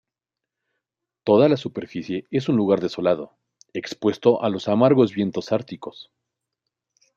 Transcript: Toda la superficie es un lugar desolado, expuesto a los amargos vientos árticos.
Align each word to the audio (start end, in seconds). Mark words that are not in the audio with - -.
Toda 1.23 1.47
la 1.47 1.57
superficie 1.57 2.25
es 2.31 2.49
un 2.49 2.55
lugar 2.55 2.81
desolado, 2.81 3.37
expuesto 3.71 4.41
a 4.41 4.49
los 4.49 4.67
amargos 4.67 5.13
vientos 5.13 5.51
árticos. 5.51 6.09